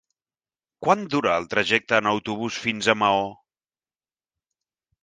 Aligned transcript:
Quant 0.87 1.03
dura 1.15 1.35
el 1.41 1.45
trajecte 1.51 1.99
en 2.01 2.11
autobús 2.15 2.59
fins 2.65 2.91
a 2.95 2.97
Maó? 3.05 3.25